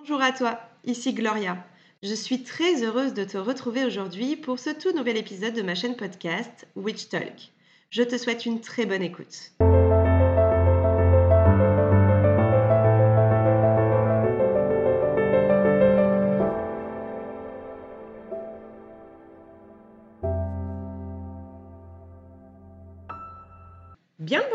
[0.00, 1.62] Bonjour à toi, ici Gloria.
[2.02, 5.74] Je suis très heureuse de te retrouver aujourd'hui pour ce tout nouvel épisode de ma
[5.74, 7.52] chaîne podcast Witch Talk.
[7.90, 9.52] Je te souhaite une très bonne écoute.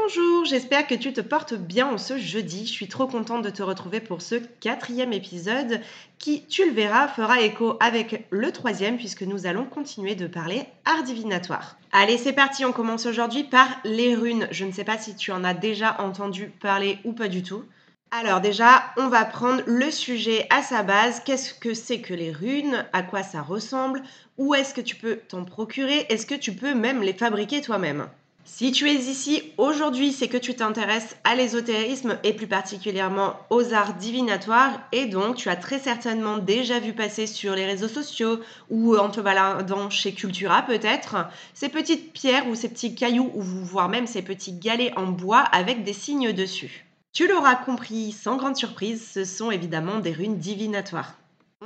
[0.06, 2.68] Bonjour, j'espère que tu te portes bien en ce jeudi.
[2.68, 5.82] Je suis trop contente de te retrouver pour ce quatrième épisode
[6.20, 10.68] qui, tu le verras, fera écho avec le troisième puisque nous allons continuer de parler
[10.86, 11.78] art divinatoire.
[11.92, 14.48] Allez, c'est parti, on commence aujourd'hui par les runes.
[14.52, 17.64] Je ne sais pas si tu en as déjà entendu parler ou pas du tout.
[18.12, 21.22] Alors déjà, on va prendre le sujet à sa base.
[21.26, 22.86] Qu'est-ce que c'est que les runes?
[22.94, 24.04] À quoi ça ressemble?
[24.38, 26.06] Où est-ce que tu peux t'en procurer?
[26.10, 28.08] Est-ce que tu peux même les fabriquer toi-même?
[28.48, 33.74] Si tu es ici aujourd'hui, c'est que tu t'intéresses à l'ésotérisme et plus particulièrement aux
[33.74, 38.40] arts divinatoires et donc tu as très certainement déjà vu passer sur les réseaux sociaux
[38.70, 43.42] ou en te baladant chez Cultura peut-être ces petites pierres ou ces petits cailloux ou
[43.42, 46.86] voire même ces petits galets en bois avec des signes dessus.
[47.14, 51.16] Tu l'auras compris sans grande surprise, ce sont évidemment des runes divinatoires.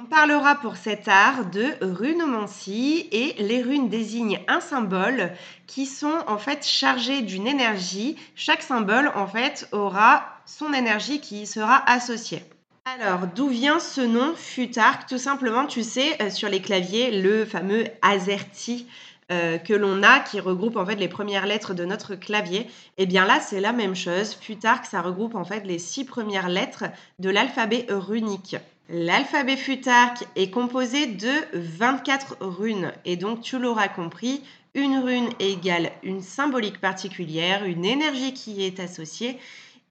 [0.02, 5.33] On parlera pour cet art de runomancie et les runes désignent un symbole
[5.67, 8.16] qui sont en fait chargés d'une énergie.
[8.33, 12.44] Chaque symbole en fait aura son énergie qui y sera associée.
[12.86, 17.44] Alors, d'où vient ce nom Futark Tout simplement, tu sais, euh, sur les claviers, le
[17.44, 18.88] fameux AZERTY
[19.31, 22.61] euh, que l'on a qui regroupe en fait les premières lettres de notre clavier.
[22.61, 22.69] Et
[23.00, 24.34] eh bien là, c'est la même chose.
[24.34, 26.86] Futark, ça regroupe en fait les six premières lettres
[27.19, 28.56] de l'alphabet runique.
[28.92, 34.42] L'alphabet futark est composé de 24 runes et donc tu l'auras compris,
[34.73, 39.38] une rune égale une symbolique particulière, une énergie qui est associée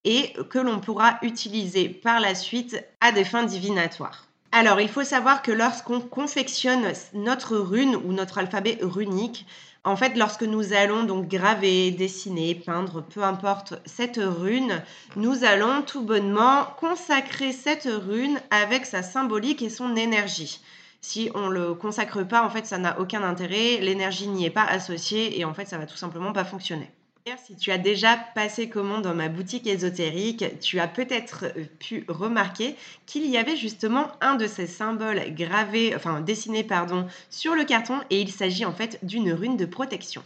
[0.02, 4.26] et que l'on pourra utiliser par la suite à des fins divinatoires.
[4.50, 9.46] Alors, il faut savoir que lorsqu'on confectionne notre rune ou notre alphabet runique,
[9.84, 14.82] en fait, lorsque nous allons donc graver, dessiner, peindre, peu importe cette rune,
[15.16, 20.60] nous allons tout bonnement consacrer cette rune avec sa symbolique et son énergie.
[21.00, 24.64] Si on le consacre pas, en fait, ça n'a aucun intérêt, l'énergie n'y est pas
[24.64, 26.90] associée et en fait, ça va tout simplement pas fonctionner.
[27.36, 32.04] Si tu as déjà passé commande dans ma boutique ésotérique, tu as peut-être euh, pu
[32.08, 32.74] remarquer
[33.06, 38.00] qu'il y avait justement un de ces symboles gravés, enfin dessinés pardon, sur le carton
[38.10, 40.22] et il s'agit en fait d'une rune de protection.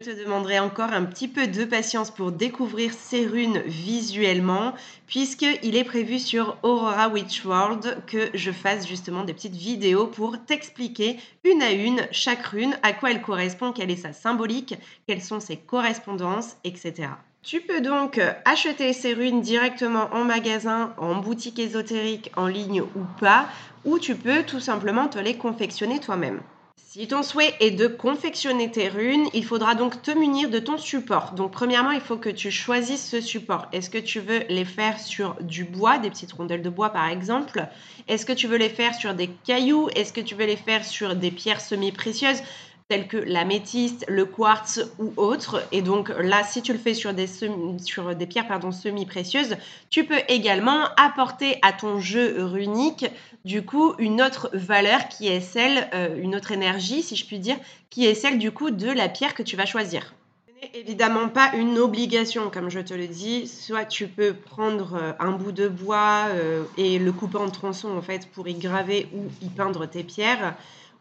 [0.00, 4.72] Je te demanderai encore un petit peu de patience pour découvrir ces runes visuellement,
[5.08, 10.36] puisqu'il est prévu sur Aurora Witch World que je fasse justement des petites vidéos pour
[10.44, 14.76] t'expliquer une à une chaque rune, à quoi elle correspond, quelle est sa symbolique,
[15.08, 17.08] quelles sont ses correspondances, etc.
[17.42, 23.02] Tu peux donc acheter ces runes directement en magasin, en boutique ésotérique, en ligne ou
[23.18, 23.48] pas,
[23.84, 26.40] ou tu peux tout simplement te les confectionner toi-même.
[26.80, 30.78] Si ton souhait est de confectionner tes runes, il faudra donc te munir de ton
[30.78, 31.32] support.
[31.32, 33.66] Donc premièrement, il faut que tu choisisses ce support.
[33.72, 37.08] Est-ce que tu veux les faire sur du bois, des petites rondelles de bois par
[37.08, 37.66] exemple?
[38.06, 39.88] Est-ce que tu veux les faire sur des cailloux?
[39.96, 42.42] Est-ce que tu veux les faire sur des pierres semi-précieuses?
[42.88, 45.62] Telles que la métiste, le quartz ou autre.
[45.72, 49.56] Et donc là, si tu le fais sur des, sur des pierres semi-précieuses,
[49.90, 53.06] tu peux également apporter à ton jeu runique
[53.44, 57.38] du coup une autre valeur qui est celle, euh, une autre énergie si je puis
[57.38, 57.56] dire,
[57.90, 60.14] qui est celle du coup de la pierre que tu vas choisir.
[60.46, 64.94] Ce n'est évidemment pas une obligation comme je te le dis, soit tu peux prendre
[64.94, 68.54] euh, un bout de bois euh, et le couper en tronçons en fait pour y
[68.54, 70.56] graver ou y peindre tes pierres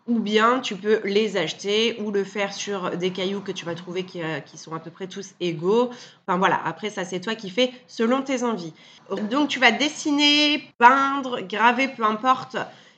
[0.07, 3.75] ou bien tu peux les acheter ou le faire sur des cailloux que tu vas
[3.75, 5.89] trouver qui, euh, sont à peu près tous égaux.
[6.25, 8.73] Enfin voilà, après ça c'est toi qui fais selon tes envies.
[9.29, 12.57] Donc tu vas dessiner, peindre, graver, peu importe,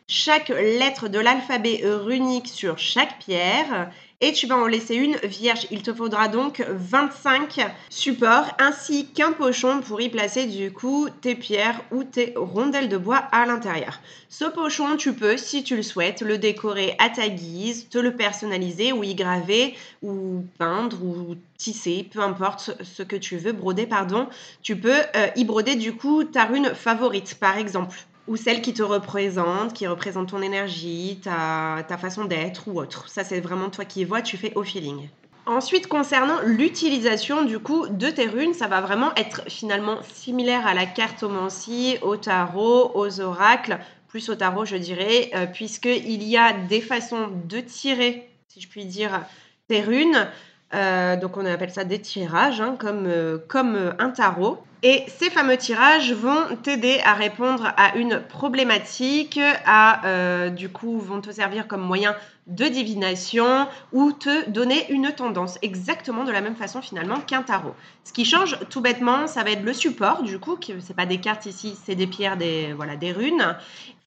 [0.09, 5.68] chaque lettre de l'alphabet runique sur chaque pierre et tu vas en laisser une vierge.
[5.70, 11.36] Il te faudra donc 25 supports ainsi qu'un pochon pour y placer du coup tes
[11.36, 14.00] pierres ou tes rondelles de bois à l'intérieur.
[14.30, 18.16] Ce pochon, tu peux, si tu le souhaites, le décorer à ta guise, te le
[18.16, 23.86] personnaliser ou y graver ou peindre ou tisser, peu importe ce que tu veux, broder,
[23.86, 24.28] pardon.
[24.63, 28.00] Tu peux euh, y broder du coup ta rune favorite, par exemple
[28.30, 33.10] ou celle qui te représente, qui représente ton énergie, ta, ta façon d'être ou autre.
[33.10, 35.10] Ça, c'est vraiment toi qui vois, tu fais au feeling.
[35.48, 40.76] Ensuite, concernant l'utilisation du coup de tes runes, ça va vraiment être finalement similaire à
[40.76, 46.54] la cartomancie, au tarot, aux oracles, plus au tarot je dirais, euh, puisqu'il y a
[46.54, 49.22] des façons de tirer, si je puis dire,
[49.68, 50.28] tes runes.
[50.75, 54.60] Euh, donc on appelle ça des tirages, hein, comme, euh, comme un tarot.
[54.81, 61.00] Et ces fameux tirages vont t'aider à répondre à une problématique, à euh, du coup
[61.00, 62.16] vont te servir comme moyen
[62.50, 67.76] de divination ou te donner une tendance, exactement de la même façon finalement qu'un tarot.
[68.04, 71.06] Ce qui change tout bêtement, ça va être le support, du coup, ce c'est pas
[71.06, 73.56] des cartes ici, c'est des pierres, des, voilà, des runes.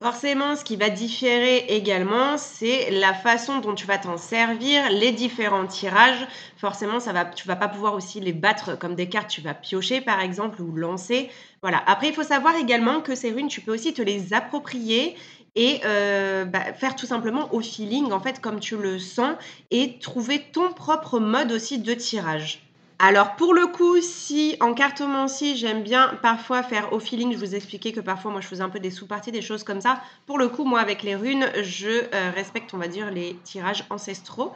[0.02, 5.12] Forcément, ce qui va différer également, c'est la façon dont tu vas t'en servir, les
[5.12, 6.26] différents tirages.
[6.56, 9.54] Forcément, ça va, tu vas pas pouvoir aussi les battre comme des cartes, tu vas
[9.54, 11.30] piocher par exemple lancer.
[11.62, 11.82] Voilà.
[11.86, 15.16] Après, il faut savoir également que ces runes, tu peux aussi te les approprier
[15.54, 19.34] et euh, bah, faire tout simplement au feeling, en fait, comme tu le sens,
[19.70, 22.62] et trouver ton propre mode aussi de tirage.
[23.04, 27.56] Alors pour le coup, si en cartomancie, j'aime bien parfois faire au feeling, je vous
[27.56, 30.00] expliquais que parfois moi je faisais un peu des sous-parties, des choses comme ça.
[30.24, 33.84] Pour le coup, moi avec les runes, je euh, respecte, on va dire, les tirages
[33.90, 34.52] ancestraux.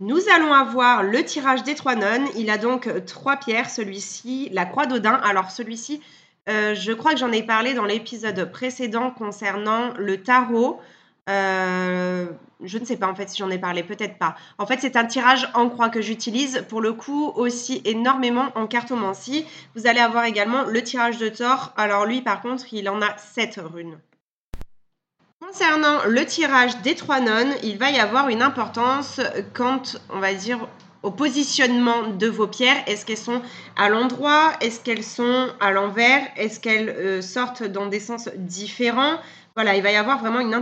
[0.00, 2.26] Nous allons avoir le tirage des trois nonnes.
[2.34, 5.12] Il a donc trois pierres, celui-ci, la croix d'Odin.
[5.12, 6.00] Alors celui-ci,
[6.48, 10.80] euh, je crois que j'en ai parlé dans l'épisode précédent concernant le tarot.
[11.28, 12.26] Euh,
[12.62, 14.36] je ne sais pas en fait si j'en ai parlé, peut-être pas.
[14.56, 18.66] En fait, c'est un tirage en croix que j'utilise pour le coup aussi énormément en
[18.66, 19.44] cartomancie.
[19.76, 21.74] Vous allez avoir également le tirage de Thor.
[21.76, 23.98] Alors lui, par contre, il en a 7 runes.
[25.40, 29.22] Concernant le tirage des trois nonnes, il va y avoir une importance
[29.54, 30.68] quand, on va dire,
[31.02, 32.82] au positionnement de vos pierres.
[32.86, 33.40] Est-ce qu'elles sont
[33.74, 34.52] à l'endroit?
[34.60, 36.20] Est-ce qu'elles sont à l'envers?
[36.36, 39.18] Est-ce qu'elles euh, sortent dans des sens différents?
[39.54, 40.54] Voilà, il va y avoir vraiment une,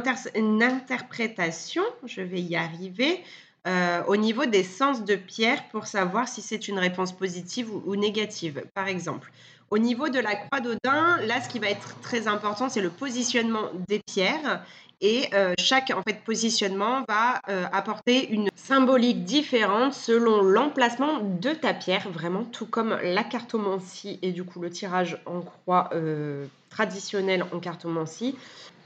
[0.63, 3.23] interprétation, je vais y arriver,
[3.67, 7.97] euh, au niveau des sens de pierre pour savoir si c'est une réponse positive ou,
[7.97, 9.33] négative, par exemple.
[9.71, 12.91] Au niveau de la croix d'Odin, là, ce qui va être très important, c'est le
[12.91, 14.63] positionnement des pierres.
[15.01, 21.51] Et euh, chaque en fait, positionnement va euh, apporter une symbolique différente selon l'emplacement de
[21.51, 26.47] ta pierre, vraiment tout comme la cartomancie et du coup le tirage en croix euh,
[26.71, 28.37] traditionnel en cartomancie.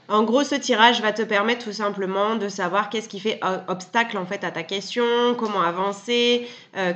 [0.09, 4.17] En gros, ce tirage va te permettre tout simplement de savoir qu'est-ce qui fait obstacle
[4.17, 6.47] en fait à ta question, comment avancer,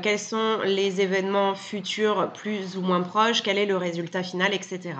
[0.02, 4.96] quels sont les événements futurs plus ou moins proches, quel est le résultat final, etc.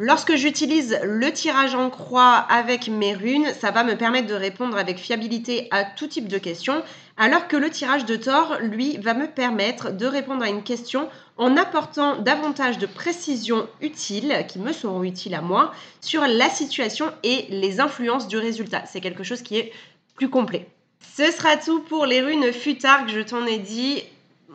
[0.00, 4.78] Lorsque j'utilise le tirage en croix avec mes runes, ça va me permettre de répondre
[4.78, 6.84] avec fiabilité à tout type de questions,
[7.16, 11.08] alors que le tirage de Thor, lui, va me permettre de répondre à une question
[11.36, 17.06] en apportant davantage de précisions utiles, qui me seront utiles à moi, sur la situation
[17.24, 18.84] et les influences du résultat.
[18.86, 19.72] C'est quelque chose qui est
[20.14, 20.68] plus complet.
[21.16, 24.04] Ce sera tout pour les runes Futark, je t'en ai dit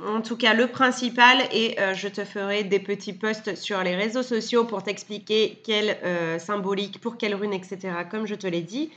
[0.01, 3.95] en tout cas le principal et euh, je te ferai des petits posts sur les
[3.95, 7.78] réseaux sociaux pour t'expliquer quelle euh, symbolique, pour quelle rune, etc.
[8.10, 8.92] comme je te l'ai dit.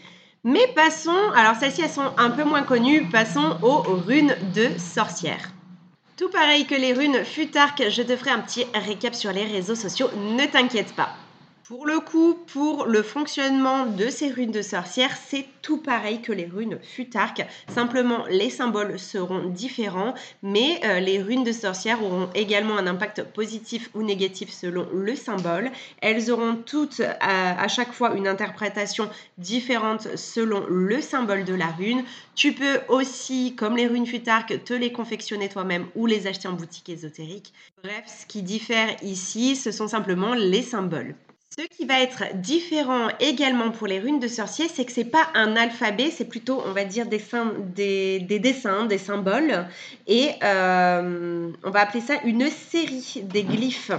[0.45, 5.53] Mais passons, alors celles-ci elles sont un peu moins connues, passons aux runes de sorcières.
[6.17, 9.75] Tout pareil que les runes Futark, je te ferai un petit récap sur les réseaux
[9.75, 11.11] sociaux, ne t'inquiète pas.
[11.69, 16.31] Pour le coup, pour le fonctionnement de ces runes de sorcière, c'est tout pareil que
[16.31, 17.45] les runes Futark.
[17.67, 20.15] Simplement, les symboles seront différents,
[20.45, 25.17] mais euh, les runes de sorcière auront également un impact positif ou négatif selon le
[25.17, 25.73] symbole.
[26.01, 32.05] Elles auront toutes à, chaque fois une interprétation différente selon le symbole de la rune.
[32.37, 36.53] Tu peux aussi, comme les runes Futark, te les confectionner toi-même ou les acheter en
[36.53, 37.53] boutique ésotérique.
[37.83, 41.17] Bref, ce qui diffère ici, ce sont simplement les symboles.
[41.51, 45.29] Ce qui va être différent également pour les runes de sorcier, c'est que c'est pas
[45.35, 49.67] un alphabet, c'est plutôt, on va dire, des, des, dessins, des symboles.
[50.07, 53.93] Et euh, on va appeler ça une série des glyphes.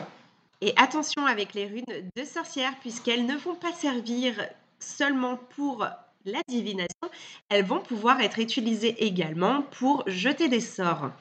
[0.62, 4.34] Et attention avec les runes de sorcière, puisqu'elles ne vont pas servir
[4.80, 5.88] seulement pour
[6.26, 7.10] la divination,
[7.50, 11.12] elles vont pouvoir être utilisées également pour jeter des sorts.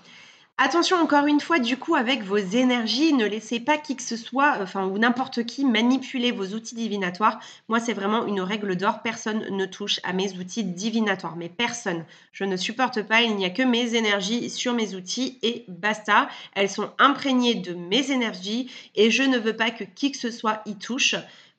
[0.59, 4.17] Attention encore une fois, du coup, avec vos énergies, ne laissez pas qui que ce
[4.17, 7.39] soit, enfin, ou n'importe qui manipuler vos outils divinatoires.
[7.69, 9.03] Moi, c'est vraiment une règle d'or.
[9.03, 12.07] Personne ne touche à mes outils divinatoires, mais personne.
[12.33, 13.21] Je ne supporte pas.
[13.21, 16.31] Il n'y a que mes énergies sur mes outils et basta.
[16.55, 20.31] Elles sont imprégnées de mes énergies et je ne veux pas que qui que ce
[20.31, 21.17] soit y touche.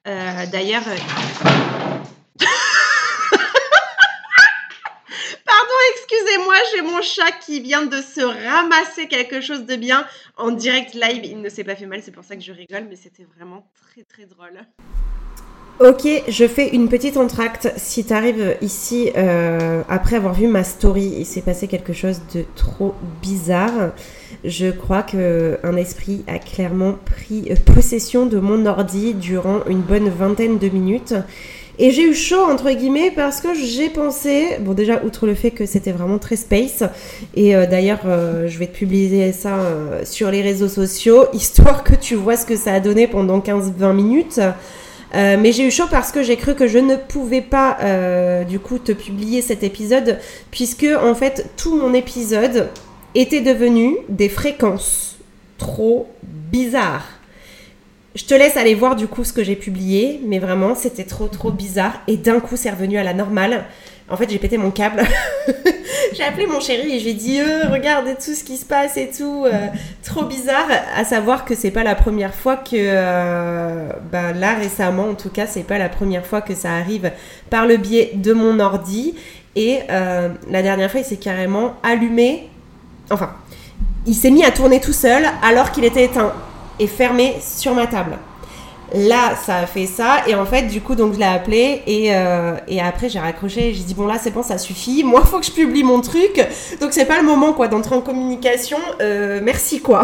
[0.08, 0.86] Euh, d'ailleurs.
[6.08, 10.06] Excusez-moi, j'ai mon chat qui vient de se ramasser quelque chose de bien
[10.38, 11.24] en direct live.
[11.24, 13.68] Il ne s'est pas fait mal, c'est pour ça que je rigole, mais c'était vraiment
[13.92, 14.62] très très drôle.
[15.80, 17.72] Ok, je fais une petite entracte.
[17.78, 22.22] Si tu arrives ici euh, après avoir vu ma story, il s'est passé quelque chose
[22.34, 23.92] de trop bizarre.
[24.44, 30.10] Je crois que un esprit a clairement pris possession de mon ordi durant une bonne
[30.10, 31.14] vingtaine de minutes
[31.80, 35.52] Et j'ai eu chaud, entre guillemets, parce que j'ai pensé, bon déjà, outre le fait
[35.52, 36.84] que c'était vraiment très space,
[37.36, 41.84] et euh, d'ailleurs, euh, je vais te publier ça euh, sur les réseaux sociaux, histoire
[41.84, 44.40] que tu vois ce que ça a donné pendant 15-20 minutes.
[45.14, 47.78] mais j'ai eu chaud parce que j'ai cru que je ne pouvais pas
[48.48, 50.20] du coup te publier cet épisode
[50.52, 52.68] puisque en fait tout mon épisode
[53.16, 55.18] était devenu des fréquences
[55.58, 56.10] trop
[56.52, 57.17] bizarres.
[58.18, 61.28] Je te laisse aller voir du coup ce que j'ai publié, mais vraiment c'était trop
[61.28, 63.66] trop bizarre et d'un coup c'est revenu à la normale.
[64.10, 65.04] En fait j'ai pété mon câble.
[66.14, 69.12] j'ai appelé mon chéri et j'ai dit euh, regarde tout ce qui se passe et
[69.16, 69.68] tout, euh,
[70.02, 70.66] trop bizarre.
[70.96, 75.30] À savoir que c'est pas la première fois que, euh, ben là récemment en tout
[75.30, 77.12] cas c'est pas la première fois que ça arrive
[77.52, 79.14] par le biais de mon ordi.
[79.56, 82.50] Et la dernière fois il s'est carrément allumé,
[83.12, 83.36] enfin
[84.08, 86.34] il s'est mis à tourner tout seul alors qu'il était éteint
[86.80, 88.18] est fermé sur ma table.
[88.94, 90.22] Là, ça a fait ça.
[90.28, 91.82] Et en fait, du coup, donc je l'ai appelé.
[91.88, 93.74] Et, euh, et après, j'ai raccroché.
[93.74, 95.04] J'ai dit, bon, là, c'est bon, ça suffit.
[95.06, 96.46] Moi, faut que je publie mon truc.
[96.80, 98.78] Donc, c'est pas le moment, quoi, d'entrer en communication.
[99.02, 100.04] Euh, merci, quoi.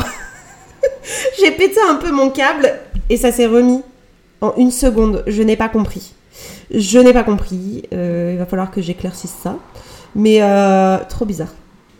[1.40, 2.74] j'ai pété un peu mon câble.
[3.10, 3.82] Et ça s'est remis
[4.42, 5.24] en une seconde.
[5.28, 6.14] Je n'ai pas compris.
[6.74, 7.84] Je n'ai pas compris.
[7.94, 9.56] Euh, il va falloir que j'éclaircisse ça.
[10.16, 10.42] Mais
[11.10, 11.50] trop bizarre.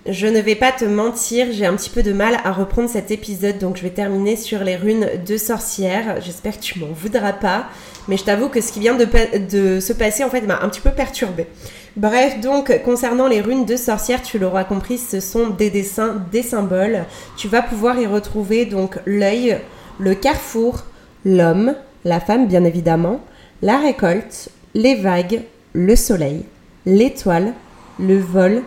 [0.06, 3.10] Je ne vais pas te mentir, j'ai un petit peu de mal à reprendre cet
[3.10, 6.20] épisode, donc je vais terminer sur les runes de sorcière.
[6.20, 7.68] J'espère que tu m'en voudras pas,
[8.10, 10.82] mais je t'avoue que ce qui vient de, se passer en fait m'a un petit
[10.82, 11.48] peu perturbée.
[11.96, 16.44] Bref, donc concernant les runes de sorcière, tu l'auras compris, ce sont des dessins, des
[16.44, 17.06] symboles.
[17.38, 19.58] Tu vas pouvoir y retrouver donc l'œil,
[20.00, 20.84] le carrefour,
[21.24, 23.22] l'homme, la femme bien évidemment,
[23.62, 26.44] la récolte, les vagues, le soleil,
[26.86, 27.54] l'étoile,
[28.00, 28.64] le vol,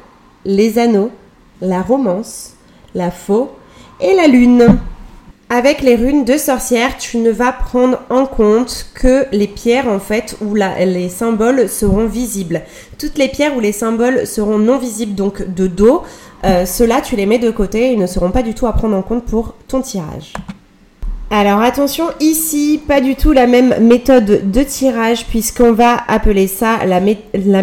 [0.47, 1.11] les anneaux,
[1.61, 2.55] la romance,
[2.95, 3.51] la faux
[4.01, 4.79] et la lune.
[5.49, 10.01] Avec les runes de sorcière, tu ne vas prendre en compte que les pierres en
[10.01, 12.63] fait où les symboles seront visibles.
[12.99, 16.03] Toutes les pierres où les symboles seront non visibles, donc de dos,
[16.45, 18.97] euh, ceux-là tu les mets de côté et ne seront pas du tout à prendre
[18.97, 20.33] en compte pour ton tirage.
[21.29, 26.79] Alors attention, ici, pas du tout la même méthode de tirage puisqu'on va appeler ça
[26.87, 27.01] la,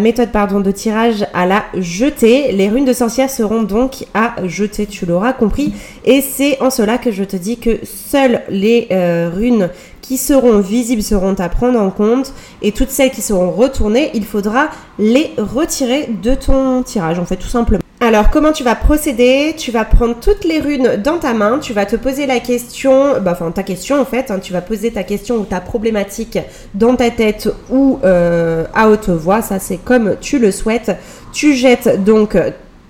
[0.00, 2.52] méthode pardon, de tirage à la jetée.
[2.52, 5.72] Les runes de sorcière seront donc à jeter, tu l'auras compris.
[6.04, 9.70] Et c'est en cela que je te dis que seules les euh, runes
[10.02, 14.26] qui seront visibles seront à prendre en compte et toutes celles qui seront retournées, il
[14.26, 14.68] faudra
[14.98, 17.83] les retirer de ton tirage, en fait, tout simplement.
[18.06, 19.54] Alors, comment tu vas procéder?
[19.56, 23.18] Tu vas prendre toutes les runes dans ta main, tu vas te poser la question,
[23.18, 26.38] bah, enfin ta question en fait, hein, tu vas poser ta question ou ta problématique
[26.74, 30.94] dans ta tête ou euh, à haute voix, ça c'est comme tu le souhaites.
[31.32, 32.36] Tu jettes donc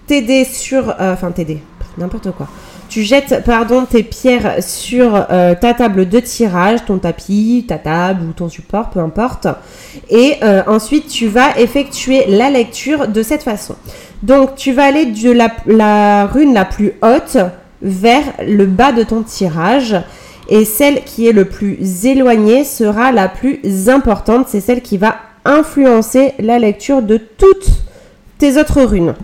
[0.09, 1.63] tes sur, euh, enfin t'aider,
[1.97, 2.49] n'importe quoi.
[2.95, 8.23] Tu jettes pardon tes pierres sur euh, ta table de tirage, ton tapis, ta table
[8.23, 9.49] ou ton support, peu importe.
[10.11, 10.37] Et
[10.69, 13.75] ensuite tu vas effectuer la lecture de cette façon.
[14.23, 17.37] Donc tu vas aller de la, rune la plus haute
[17.83, 19.97] vers le bas de ton tirage
[20.49, 24.47] et celle qui est le plus éloignée sera la plus importante.
[24.49, 27.73] C'est celle qui va influencer la lecture de toutes
[28.39, 29.15] tes autres runes.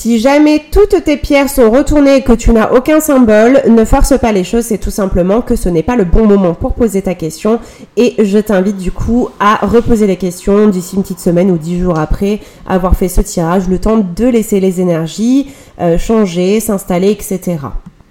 [0.00, 4.16] Si jamais toutes tes pierres sont retournées et que tu n'as aucun symbole, ne force
[4.16, 7.02] pas les choses, c'est tout simplement que ce n'est pas le bon moment pour poser
[7.02, 7.58] ta question
[7.96, 11.80] et je t'invite du coup à reposer les questions d'ici une petite semaine ou dix
[11.80, 15.50] jours après avoir fait ce tirage, le temps de laisser les énergies
[15.80, 17.56] euh, changer, s'installer, etc.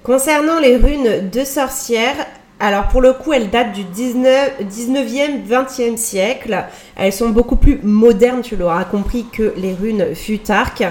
[0.03, 2.15] Concernant les runes de sorcière,
[2.59, 6.65] alors pour le coup, elles datent du 19, 19e, 20e siècle.
[6.95, 10.83] Elles sont beaucoup plus modernes, tu l'auras compris, que les runes Futark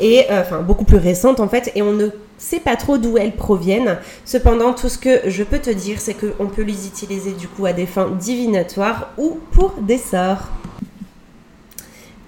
[0.00, 3.16] et euh, enfin beaucoup plus récentes en fait, et on ne sait pas trop d'où
[3.18, 3.98] elles proviennent.
[4.24, 7.66] Cependant, tout ce que je peux te dire, c'est qu'on peut les utiliser du coup
[7.66, 10.48] à des fins divinatoires ou pour des sorts.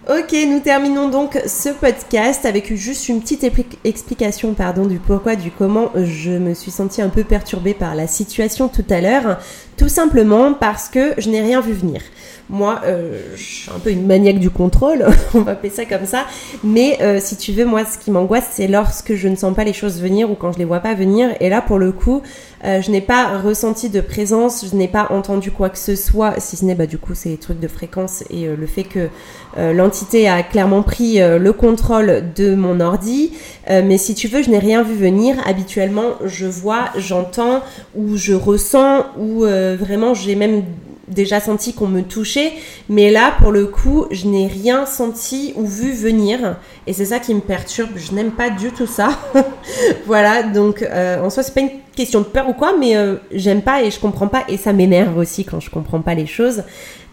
[0.08, 3.44] Ok, nous terminons donc ce podcast avec juste une petite
[3.84, 8.06] explication pardon, du pourquoi, du comment je me suis sentie un peu perturbée par la
[8.06, 9.36] situation tout à l'heure.
[9.76, 12.00] Tout simplement parce que je n'ai rien vu venir.
[12.48, 16.06] Moi, euh, je suis un peu une maniaque du contrôle, on va appeler ça comme
[16.06, 16.24] ça.
[16.64, 19.64] Mais euh, si tu veux, moi, ce qui m'angoisse, c'est lorsque je ne sens pas
[19.64, 21.28] les choses venir ou quand je les vois pas venir.
[21.40, 22.22] Et là, pour le coup,
[22.64, 26.40] euh, je n'ai pas ressenti de présence, je n'ai pas entendu quoi que ce soit,
[26.40, 29.08] si ce n'est, bah, du coup, ces trucs de fréquence et le fait que
[29.56, 33.32] l'entité a clairement pris le contrôle de mon ordi.
[33.68, 35.36] mais si tu veux, je n'ai rien vu venir.
[35.46, 37.62] Habituellement, je vois, j'entends
[37.96, 40.62] ou je ressens ou vraiment j'ai même
[41.10, 42.52] déjà senti qu'on me touchait,
[42.88, 47.18] mais là, pour le coup, je n'ai rien senti ou vu venir, et c'est ça
[47.18, 47.90] qui me perturbe.
[47.96, 49.10] Je n'aime pas du tout ça.
[50.06, 53.16] voilà, donc euh, en soi, c'est pas une question de peur ou quoi, mais euh,
[53.32, 56.26] j'aime pas et je comprends pas, et ça m'énerve aussi quand je comprends pas les
[56.26, 56.62] choses.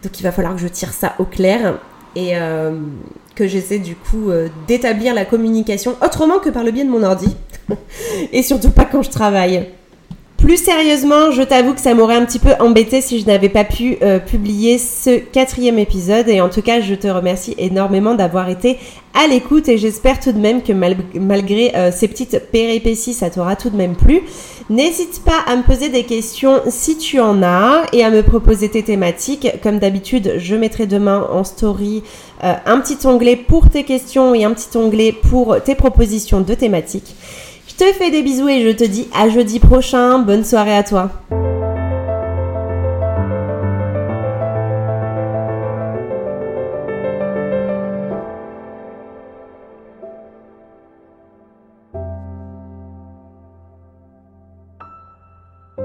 [0.03, 1.79] Donc il va falloir que je tire ça au clair
[2.15, 2.33] et
[3.35, 4.29] que j'essaie du coup
[4.67, 7.35] d'établir la communication autrement que par le biais de mon ordi.
[8.31, 9.67] et surtout pas quand je travaille.
[10.45, 13.63] Plus sérieusement, je t'avoue que ça m'aurait un petit peu embêté si je n'avais pas
[13.63, 16.29] pu euh, publier ce quatrième épisode.
[16.29, 18.77] Et en tout cas, je te remercie énormément d'avoir été
[19.15, 23.55] à l'écoute et j'espère tout de même que malgré euh, ces petites péripéties, ça t'aura
[23.55, 24.21] tout de même plu.
[24.69, 28.69] N'hésite pas à me poser des questions si tu en as et à me proposer
[28.69, 29.47] tes thématiques.
[29.63, 32.03] Comme d'habitude, je mettrai demain en story
[32.43, 36.53] euh, un petit onglet pour tes questions et un petit onglet pour tes propositions de
[36.53, 37.15] thématiques.
[37.77, 40.19] Je te fais des bisous et je te dis à jeudi prochain.
[40.19, 41.11] Bonne soirée à toi.